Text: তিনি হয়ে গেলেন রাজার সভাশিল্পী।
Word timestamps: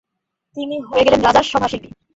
তিনি 0.55 0.75
হয়ে 0.87 1.05
গেলেন 1.05 1.21
রাজার 1.23 1.45
সভাশিল্পী। 1.51 1.89